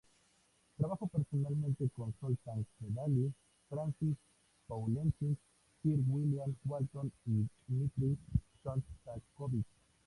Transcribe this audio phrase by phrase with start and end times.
[0.79, 3.31] Trabajó personalmente con Zoltán Kodály,
[3.69, 4.17] Francis
[4.65, 8.17] Poulenc, Sir William Walton y Dmitri
[8.63, 9.67] Shostakovich.